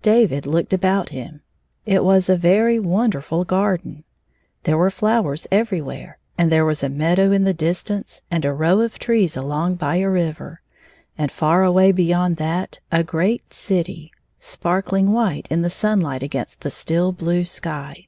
David 0.00 0.46
looked 0.46 0.72
about 0.72 1.10
him; 1.10 1.42
it 1.84 2.02
was 2.02 2.30
a 2.30 2.38
very 2.38 2.78
wonderftd 2.78 3.46
garden. 3.48 4.04
There 4.62 4.78
were 4.78 4.90
flow 4.90 5.26
ers 5.28 5.46
everywhere, 5.52 6.16
and 6.38 6.50
there 6.50 6.64
was 6.64 6.82
a 6.82 6.88
meadow 6.88 7.32
in 7.32 7.44
the 7.44 7.52
distance, 7.52 8.22
and 8.30 8.46
a 8.46 8.52
row 8.54 8.80
of 8.80 8.98
trees 8.98 9.36
along 9.36 9.74
by 9.74 9.96
a 9.96 10.08
river, 10.08 10.62
and 11.18 11.30
far 11.30 11.62
away 11.64 11.92
beyond 11.92 12.38
that, 12.38 12.80
a 12.90 13.04
great 13.04 13.52
city, 13.52 14.10
sparkling 14.38 15.12
white 15.12 15.48
52 15.50 15.52
in 15.54 15.60
the 15.60 15.68
sunlight 15.68 16.22
against 16.22 16.62
the 16.62 16.70
still 16.70 17.12
blue 17.12 17.44
sky. 17.44 18.06